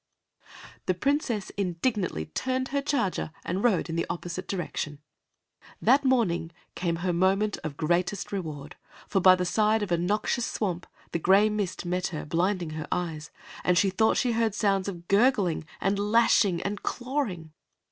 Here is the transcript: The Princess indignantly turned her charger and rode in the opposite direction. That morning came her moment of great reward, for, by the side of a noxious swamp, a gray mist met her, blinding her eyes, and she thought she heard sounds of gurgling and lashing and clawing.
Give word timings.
The 0.87 0.95
Princess 0.95 1.51
indignantly 1.57 2.25
turned 2.25 2.69
her 2.69 2.81
charger 2.81 3.29
and 3.45 3.63
rode 3.63 3.87
in 3.87 3.95
the 3.95 4.07
opposite 4.09 4.47
direction. 4.47 4.97
That 5.79 6.03
morning 6.03 6.49
came 6.73 6.95
her 7.05 7.13
moment 7.13 7.59
of 7.63 7.77
great 7.77 8.11
reward, 8.31 8.77
for, 9.07 9.21
by 9.21 9.35
the 9.35 9.45
side 9.45 9.83
of 9.83 9.91
a 9.91 9.99
noxious 9.99 10.47
swamp, 10.47 10.87
a 11.13 11.19
gray 11.19 11.49
mist 11.49 11.85
met 11.85 12.07
her, 12.07 12.25
blinding 12.25 12.71
her 12.71 12.87
eyes, 12.91 13.29
and 13.63 13.77
she 13.77 13.91
thought 13.91 14.17
she 14.17 14.31
heard 14.31 14.55
sounds 14.55 14.87
of 14.87 15.07
gurgling 15.07 15.65
and 15.79 15.99
lashing 15.99 16.63
and 16.63 16.81
clawing. 16.81 17.53